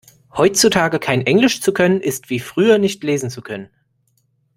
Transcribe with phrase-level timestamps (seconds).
[0.35, 3.69] Heutzutage kein Englisch zu können ist wie früher nicht lesen zu können.